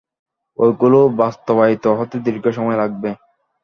এগুলো 0.59 0.99
বাস্তবায়িত 1.19 1.85
হতে 1.99 2.15
দীর্ঘ 2.25 2.45
সময় 2.57 2.77
লাগবে। 2.81 3.09